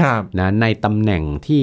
[0.00, 1.62] ครับนะในตำแหน่งที่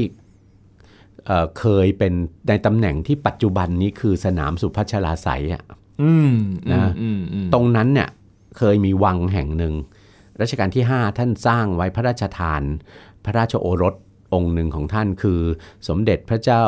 [1.25, 2.13] เอ่อเคยเป็น
[2.49, 5.63] ในตำแหน่งที่ปัจจุบันนี้คือสนามสุพัชราไสยอะ
[6.01, 6.33] อืม
[6.73, 8.09] นะอืมอืมตรงนั้นเนี่ย
[8.57, 9.73] เคยมีวังแห่งหนึ่ง
[10.41, 12.61] รัชกาลที่ 5 ท่านสร้างไว้พระราชทาน
[13.25, 13.95] พระราชโอรส
[14.33, 15.41] องค์หนึ่งของท่านคือ
[15.87, 16.63] สมเด็จพระเจ้า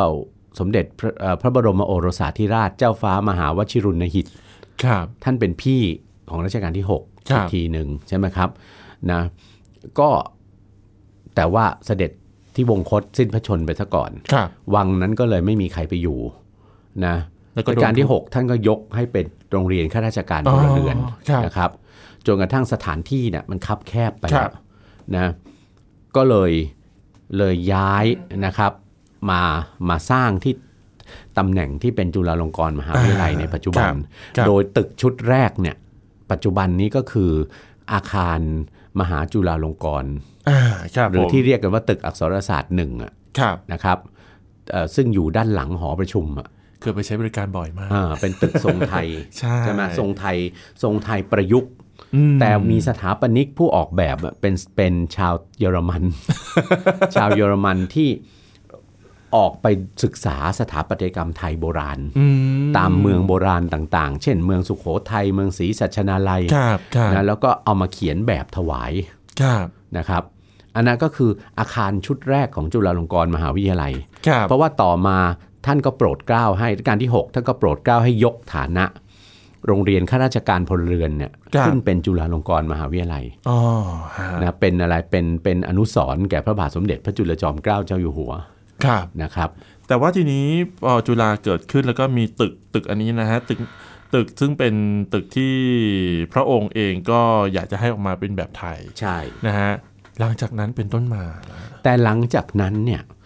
[0.60, 4.26] สมเด็จพระเอ่อพระบรมโอรสาธิราชเจ้าฟ้ามหาวชิรุณหิต
[4.84, 5.82] ครับ ท่านเป็นพี่
[6.30, 8.50] ของรัชกาลที่6ครัอีบกทีหนึ่งใช่ไหมครับ
[9.12, 9.22] นะ
[10.00, 10.10] ก็
[11.36, 12.12] แต่ว่าเสด็จ
[12.56, 16.20] ที่วงคตสิ้นพระชนม์ไปซะก่อนครับวังนั้นก็เลยไม่มีใครไปอยู่
[17.06, 17.16] นะ
[17.56, 21.72] แล้วก็รัชโดนกาลที่ 6 ท่านก็ยกให้เป็นโรงเรียนข้าราชการพลเรือนอ๋อครับนะครับ
[22.30, 24.52] จนกระทั่งสถานที่เนี่ยมันคับแคบไปครับ
[25.16, 25.28] นะ
[26.16, 26.52] ก็เลย
[27.38, 28.06] เลยย้าย
[28.46, 28.72] นะครับ
[29.30, 29.42] มา
[29.90, 30.54] มาสร้างที่
[31.38, 33.94] ตำแหน่งที่เป็นจุฬาลงกรณ์มหาวิทยาลัยในปัจจุบัน
[34.38, 35.76] ครับโดยตึกชุดแรกเนี่ย
[36.32, 37.32] ปัจจุบันนี้ก็คือ
[37.94, 38.40] อาคาร
[39.00, 40.12] มหาจุฬาลงกรณ์
[40.50, 40.60] อ่า
[40.96, 43.98] ครับหรือผมที่เรียกกันว่าตึกอักษรศาสตร์หนึ่งอะครับนะครับ
[44.72, 46.48] เอ่อซึ่งอยู่ด้านหลังหอประชุมอะ
[46.82, 49.08] เคยไปใช้บริการบ่อยมากอ่าเป็นตึกทรงไทย
[49.60, 50.38] ใช่ไหมทรงไทย
[50.84, 51.89] ทรงไทยประยุกต์อืม
[52.40, 56.04] แต่มีสถาปนิกผู้ออกแบบอะเป็นเป็นชาวเยอรมัน
[57.16, 58.10] ชาวเยอรมันที่
[59.36, 59.68] ออกไป
[60.04, 62.26] ศึกษาสถาปัตยกรรมไทยโบราณอื
[62.78, 68.92] ตามเมืองโบราณต่างๆ เช่น เมืองสุขโขทัยเมืองศรีสัชนาลัยครับครับนะแล้วก็เอามาเขียนแบบถวาย
[69.42, 69.66] ครับ
[69.98, 70.24] นะครับ
[70.76, 73.94] อันนั้นก็คืออาคารชุดแรกของจุฬาลงกรณ์มหาวิทยาลัย
[74.28, 75.18] ครับเพราะว่าต่อมา
[75.66, 78.86] ท่านก็โปรดเกล้าให้รัชกาลที่ 6 ท่านก็โปรดเกล้าให้ยกฐานะ
[79.68, 81.32] โรงเรียนข้าราชการพลเรือนเนี่ย
[81.66, 83.58] ขึ้นเป็นจุฬาลงกรณ์มหาวิทยาลัยอ๋อ
[84.18, 88.34] ฮะนะเป็นอะไรเป็นเป็นอนุสรณ์แก่พระบาทสมเด็จพระจุลจอมเกล้าเจ้าอยู่หัว
[88.86, 89.50] ครับนะครับ
[89.88, 90.48] แต่ว่าทีนี้
[90.84, 93.60] พอจุฬาเกิดขึ้นแล้วก็มีตึกตึกอันนี้นะฮะตึก
[94.14, 94.74] ตึกซึ่งเป็น
[95.14, 95.54] ตึกที่
[96.34, 97.22] พระองค์เองก็
[97.54, 99.18] อยากจะให้ออกมาเป็นแบบไทยใช่
[99.48, 99.72] นะฮะ
[100.20, 101.24] หลังจากนั้นเป็นต้นมา
[101.84, 103.18] แต่หลังจากนั้นเนี่ยเอ่อ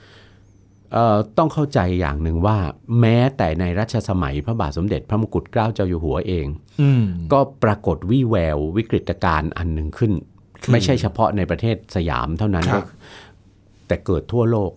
[1.37, 2.57] ต้องเข้าใจอย่างหนึ่งว่า
[2.99, 6.45] แม้แต่ในรัชสมัยพระบาทสมเด็จพระมงกุฎเกล้าเจ้าอยู่หัวเอง
[6.81, 7.03] อืม
[7.33, 10.11] ก็ปรากฏวิแวววิกฤตการณ์อันหนึ่งขึ้น
[10.61, 12.85] คือไม่ใช่เฉพาะในประเทศสยามเท่านั้นครัก็บ
[13.87, 14.71] แต่เกิดทั่วโลก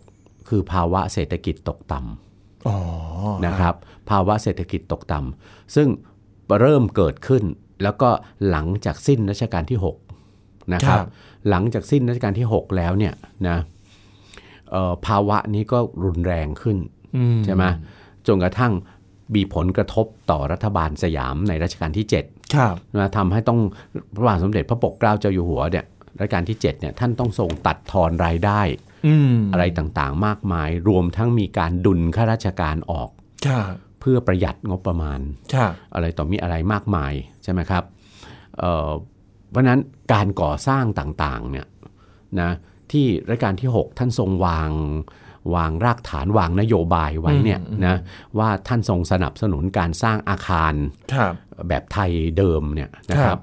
[0.48, 2.79] คือภาวะเศรษฐกิจตกต่ำอ๋อ
[3.46, 3.74] นะครับ
[4.11, 5.88] ภาวะเศรษฐกิจตกต่ำซึ่ง
[6.61, 7.44] เริ่มเกิดขึ้น
[7.83, 8.09] แล้วก็
[8.50, 9.79] หลังจากสิ้นรัชกาลที่
[10.24, 10.98] 6 นะครับ
[11.48, 13.14] หลังจากสิ้นรัชกาลที่ 6 แล้วเนี่ย
[13.48, 13.76] นะเอ่อ
[15.07, 16.79] ภาวะนี้ก็รุนแรงขึ้น
[17.16, 17.64] อืมใช่ไหม
[18.26, 18.72] จนกระทั่ง
[19.35, 23.61] มีผลกระทบต่อรัฐบาลสยามในรัชกาลที่ 7 ครับนะทำให้ต้อง
[24.14, 25.87] พระบาทสมเด็จพระปกเกล้าเจ้าอยู่หัวเนี่ย
[26.18, 28.61] รัชกาลที่ 7 เนี่ยท่านต้องส่งตัดทอนรายได้
[29.07, 33.11] อืมอะไรต่างๆ มากมาย รวมทั้งมีการดุลข้าราชการออก
[33.46, 35.20] ครับเพื่อประหยัดงบประมาณ
[35.55, 37.85] ครับอะไรต่อมีอะไรมากมายใช่ไหมครับ
[38.59, 38.90] เอ่อ
[39.50, 39.81] เพราะฉะนั้น
[40.12, 41.66] การก่อสร้างต่างๆเนี่ย
[42.40, 42.50] นะ
[42.92, 44.70] ที่รัชกาลที่ 6 ท่านทรงวาง
[45.55, 47.96] วางรากฐานวางนโยบายไว้เนี่ยนะ
[48.38, 50.75] ว่าท่านทรงสนับสนุนการสร้างอาคาร
[51.14, 51.33] ครับ
[51.68, 53.42] แบบไทยเดิมเนี่ยนะคครัรับบ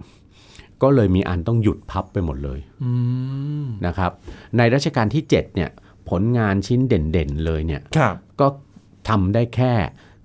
[0.81, 2.91] ก็เลยมีอันต้องหยุดพับไปหมดเลยอื
[3.63, 4.11] มนะครับ
[4.57, 5.69] ในรัชกาลที่ 7 เนี่ย
[6.09, 8.47] ผลงานชิ้นเด่นๆเลยเนี่ยครับก็
[9.09, 9.73] ทำได้แค่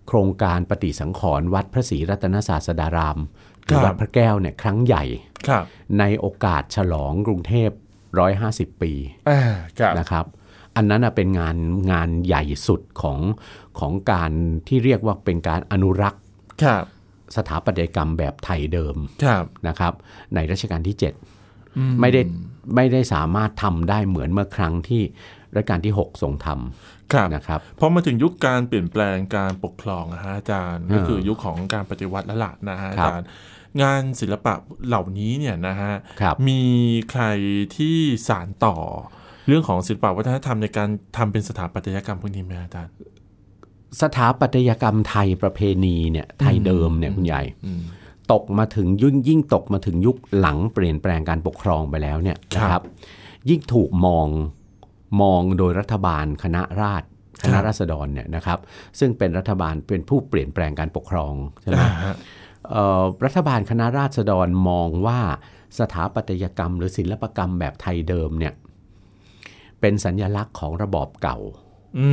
[0.07, 3.19] โครงการปฏิสังขรณ์วัดพระศรีรัตนศาสดาราม
[3.65, 5.05] หรือวัดพระแก้วเนี่ยครั้งใหญ่
[5.49, 5.65] ครับ
[5.99, 7.71] ในโอกาสฉลองกรุงเทพ
[8.17, 8.93] 150 ปี
[9.29, 9.41] อ่า
[9.79, 10.25] ครับนะครับ
[10.77, 11.57] อันนั้นน่ะเป็นงาน
[11.93, 13.19] งานใหญ่สุดของ
[13.79, 14.33] ของการ
[14.69, 16.23] ที่เรียกว่าเป็นการอนุรักษ์
[16.65, 16.85] ครับ
[17.37, 19.93] สถาปัตยกรรมแบบไทยเดิมครับนะครับ
[20.35, 20.97] ในรัชกาลที่
[21.77, 22.21] อื7ไม่ได้
[22.75, 25.03] ไม่ได้สามารถทำได้เหมือนเมื่อครั้งที่
[25.55, 26.49] รัชกาลที่ 6 ทรงท
[27.13, 33.27] ครับำนะครับพอมาถึงยุคการเปลี่ยนแปลงการปกครองนะฮะอาจารย์เออก็คือยุคของการปฏิวัติแล้วล่ะนะฮะอาครับจารย์
[33.83, 34.55] งานศิลปะ
[34.87, 36.63] เหล่านี้เนี่ยนะฮะครับมี
[37.11, 37.25] ใคร
[37.77, 38.77] ที่สารต่อ
[39.49, 42.95] เรื่องของศิลปะวัฒนธรรมในการทำเป็นสถาปัตยกรรมพวกนี้ไหมอาจารย์
[44.03, 47.83] สถาปัตยกรรมไทยประเพณีเนี่ยไทยเดิมเนี่ยคุณใหญ่อืม
[48.33, 52.83] ตกมาถึงยิ่งยิ่งตกมาถึงยุคหลังเปลี่ยนแปลงการปกครองไปแล้วเนี่ยครับนะครับ
[53.51, 54.29] ยิ่งถูกมอง
[55.21, 57.07] มองโดยรัฐบาลคณะราษฎร
[57.43, 58.59] คณะราษฎรเนี่ยนะครับ
[58.99, 62.17] ซึ่งเป็นรัฐบาลเป็นผู้เปลี่ยนแปลงการปกครองใช่ไหมอ่าฮะเอ่อ
[63.25, 65.21] รัฐบาลคณะราษฎรมองว่า
[65.79, 68.55] สถาปัตยกรรม หรือศิลปกรรมแบบไทยเดิมเนี่ย
[69.81, 71.39] เป็นสัญญลักษณ์ของระบอบเก่า
[71.99, 72.09] อื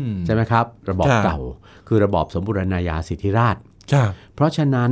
[0.00, 1.38] มใช่ไหมครับ ระบอบครับเก่า
[1.88, 3.56] คือระบอบสมบูรณาญาสิทธิราช
[3.92, 4.90] ครับเพราะฉะนั้น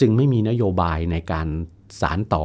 [0.00, 1.46] จึงไม่มีนโยบายในการ
[2.00, 2.44] สารต่อ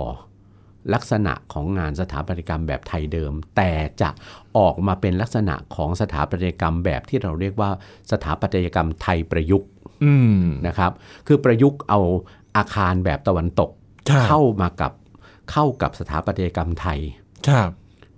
[0.94, 3.72] ลักษณะของงานสถาปัตยกรรมแบบไทยเดิม แต่
[4.02, 4.10] จะ
[4.58, 7.70] ออกมาเป็นลักษณะของสถาปัตยกรรมแบบที่เราเรียกว่า
[8.12, 9.70] สถาปัตยกรรมไทยประยุกต์
[10.68, 10.92] นะครับ
[11.28, 12.00] คือประยุกต์เอา
[12.58, 13.70] อาคารแบบตะวันตก
[14.28, 14.92] เข้ามากับ
[15.52, 17.00] เข้ากับสถาปัตยกรรมไทย
[17.50, 17.70] ครับ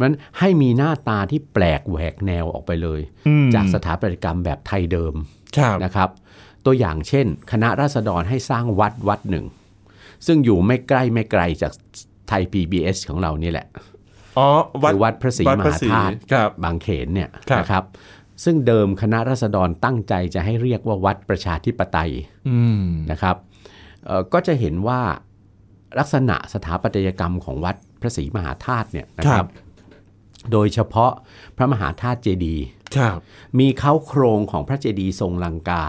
[0.02, 3.00] มันให้มีหน้าตาที่แปลกแหวกแนวออกไปเลย
[3.56, 5.14] จากสถาปัตยกรรมแบบไทยเดิม
[5.84, 6.10] นะครับ
[6.66, 9.46] ตัวอย่างเช่น คณะราษฎรให้สร้างวัดวัดหนึ่ง
[10.26, 11.74] ซึ่งอยู่ไม่ใกล้ไม่ไกลจาก
[12.30, 13.68] ไทย PBS ของเรานี่แหละ
[14.38, 14.48] อ๋อ
[14.84, 16.14] วัดวัดพระศรีมหาธาตุ
[16.64, 17.84] บางเขนเนี่ยนะครับ
[18.44, 22.12] ซึ่งเดิมคณะราษฎรตั้งใจจะให้เรียกว่าวัดประชาธิปไตย
[23.12, 23.36] นะครับ
[24.34, 25.02] ก็จะเห็นว่า
[26.00, 29.48] ลักษณะสถาปัตยกรรมของวัดพระศรีมหาธาตุเนี่ยนะครับ
[30.52, 31.12] โดยเฉพาะ
[31.58, 32.66] พระมหาธาตุเจดีย์
[33.60, 35.84] มีเขาโครงของพระเจดีย์ทรงลังกา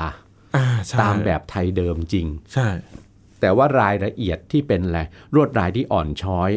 [1.00, 2.68] ตามแบบไทยเดิมจริง ใช่
[3.40, 5.00] แต่ว่ารายละเอียดที่เป็นอะไร
[5.34, 6.50] รวดลายที่อ่อนช้อย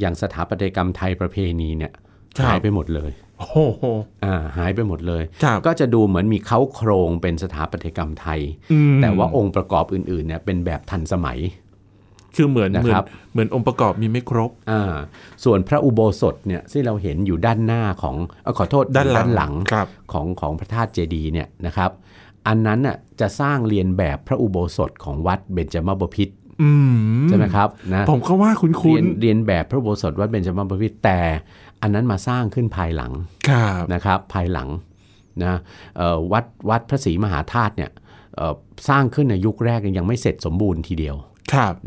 [0.00, 1.92] อย่างสถาปัตยกรรมไทยประเพณีเนี่ย
[2.44, 3.84] หายไปหมดเลยโอ้โห
[4.24, 5.22] อ่าหายไปหมดเลย
[5.66, 8.40] ก็จะดูเหมือนมีเขาโครงเป็นสถาปัตยกรรมไทย
[9.02, 11.38] แต่ว่าองค์ประกอบอื่นๆเนี่ยเป็นแบบทันสมัย
[12.36, 14.94] คือเหมือนนะครับเหมือนองค์ประกอบมีไม่ครบอ่า
[15.44, 19.52] ส่วนพระอุโบสถเนี่ยที่เราเห็นอยู่ด้านหน้าของอขอโทษด้านหลังหลัง
[20.12, 21.90] ของของพระธาตุเจดีย์เนี่ยนะครับ
[22.46, 26.34] อันนั้นน่ะจะสร้างเรียนแบบพระอุโบสถของวัดเบญจมบพิตร
[27.28, 31.20] ใช่ไหมครับนะผมก็ว่าคุณคุณเรียนแบบพระอุโบสถวัดเบญจมบพิตรแต่
[31.82, 33.12] อันนั้นมาสร้างขึ้นภายหลัง
[33.94, 34.68] นะครับ ภายหลัง
[35.44, 35.54] นะ
[36.32, 37.90] วัดวัดพระศรีมหาธาตุเนี่ย
[38.88, 41.16] สร้างขึ้นในยุคแรกยังไม่เสร็จสมบูรณ์ทีเดียว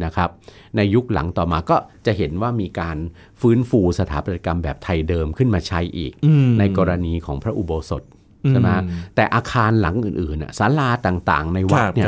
[0.06, 0.30] นะครับ
[0.76, 2.98] ในยุคหลังต่อมาก็จะเห็นว่ามีการ
[3.42, 6.14] ฟื้นฟูสถาปัตยกรรมแบบไทยเดิมขึ้นมาใช้อีก
[6.60, 8.04] ในกรณีของพระอุโบสถ
[8.50, 8.70] ใช่ไหม
[9.16, 12.08] แต่อาคารหลังอื่นๆศาลาต่างๆ ในวัดเนี่ย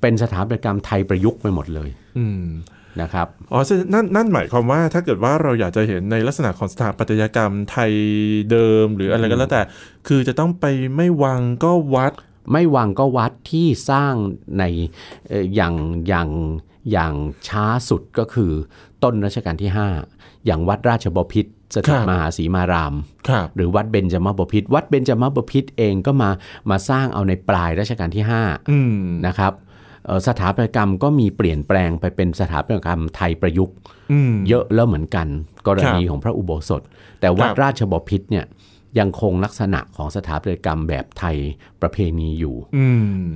[0.00, 1.88] เป็นสถาปัตยกรรมไทยประยุกต์ไปหมดเลย
[3.02, 3.60] นะครับอ๋อ
[3.94, 7.92] นั่นนั่นหมายความว่าถ้าเกิดว่าเราอยากจะเห็นในลักษณะของสถาปัตยกรรมไทย
[8.50, 9.62] เดิมหรืออะไรก็แล้วแต่
[10.08, 10.64] คือจะต้องไป
[10.96, 12.12] ไม่วังก็วัด
[12.52, 14.14] ไม่วังก็วัดที่สร้าง
[14.58, 14.64] ใน
[15.54, 15.74] อย่าง
[16.08, 16.28] อย่าง
[16.92, 17.14] อย่าง
[17.48, 18.52] ช้าสุดก็คือ
[19.02, 19.70] ต้นรัชกาลที่
[20.08, 22.94] 5 อย่างวัดราชบพิตร สถิตมหาศรีมาราม
[23.56, 26.30] หรือวัดเบญจมบพิตรวัดเบญจมบพิตรเองก็มา
[26.70, 28.24] มาสร้างเอาในปลายรัชกาลที่
[28.74, 29.52] 5นะครับ
[30.26, 33.74] สถาปัตยกรรมก็มีเปลี่ยนแปลงไปเป็นสถาปัตยกรรมไทยประยุกต์
[34.48, 35.26] เยอะแล้วเหมือนกัน
[35.66, 36.82] กรณีของพระอุโบสถ
[37.20, 38.44] แต่วัดราชบพิตรเนี่ย
[38.98, 41.36] ยังคงลักษณะของสถาปัตยกรรมแบบไทย
[41.80, 42.56] ประเพณีอยู่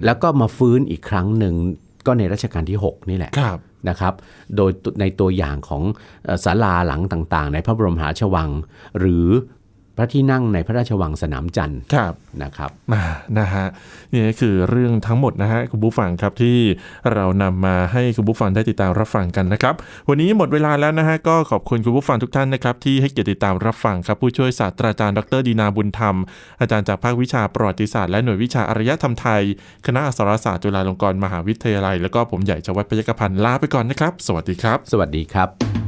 [0.04, 1.54] แล้วก็มาฟื้นอีกครั้งหนึ่ง
[2.06, 3.32] ก็ในรัชกาลที่ 6 นี่แหละ
[3.88, 4.14] นะครับ
[4.56, 5.82] โดยในตัวอย่างของ
[6.44, 8.50] ศาลาหลังต่างๆ ในพระบรมหาชวัง
[8.98, 9.26] หรือ
[9.98, 11.80] พระที่นั่งในพระราชวังสนามจันทร์
[12.42, 13.02] นะครับมา
[13.38, 13.66] นะฮะ
[14.12, 16.58] นี่คือเรื่องทั้งหมดนะฮะคุณผู้ฟังครับที่
[17.12, 19.74] เรานำมาให้คุณผู้ฟังได้ติดตามรับฟังกันนะครับ
[20.08, 26.16] วันนี้หมดเวลาแล้วนะฮะก็ขอบคุณคุณผู้ฟังทุกท่านนะครับที่ให้เกียรติติดตามรับฟังครับผู้ช่วยศาสตราจารย์ดรดีนาบุญธรรม
[26.60, 29.42] อาจารย์จากภาควิชาประวัติศาสตร์และหน่วยวิชาอารยธรรมไทย
[29.86, 35.87] คณะอักษรศาสตร์จุฬาลงกรณ์มหาวิทยาลัย แล้วก็ผมใหญ่ชวัฒน์พยกพันธ์ลาไปก่อนนะครับ สวัสดีครับ สวัสดีครับติด